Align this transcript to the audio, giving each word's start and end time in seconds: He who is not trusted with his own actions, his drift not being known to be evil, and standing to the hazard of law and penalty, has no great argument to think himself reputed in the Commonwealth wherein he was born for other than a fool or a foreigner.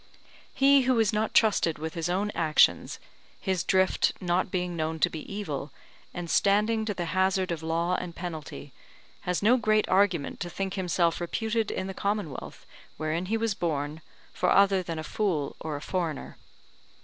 He 0.55 0.81
who 0.89 0.97
is 0.99 1.13
not 1.13 1.31
trusted 1.35 1.77
with 1.77 1.93
his 1.93 2.09
own 2.09 2.31
actions, 2.31 2.97
his 3.39 3.63
drift 3.63 4.13
not 4.19 4.49
being 4.49 4.75
known 4.75 4.97
to 4.97 5.11
be 5.11 5.31
evil, 5.31 5.71
and 6.11 6.27
standing 6.27 6.85
to 6.85 6.95
the 6.95 7.05
hazard 7.13 7.51
of 7.51 7.61
law 7.61 7.93
and 7.93 8.15
penalty, 8.15 8.73
has 9.29 9.43
no 9.43 9.57
great 9.57 9.87
argument 9.87 10.39
to 10.39 10.49
think 10.49 10.73
himself 10.73 11.21
reputed 11.21 11.69
in 11.69 11.85
the 11.85 11.93
Commonwealth 11.93 12.65
wherein 12.97 13.27
he 13.27 13.37
was 13.37 13.53
born 13.53 14.01
for 14.33 14.49
other 14.49 14.81
than 14.81 14.97
a 14.97 15.03
fool 15.03 15.55
or 15.59 15.75
a 15.75 15.81
foreigner. 15.81 16.35